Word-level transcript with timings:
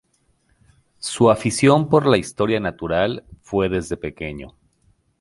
Su 0.97 1.29
afición 1.29 1.87
por 1.87 2.07
la 2.07 2.17
historia 2.17 2.59
natural 2.59 3.23
fue 3.43 3.69
desde 3.69 3.97
pequeño. 3.97 4.55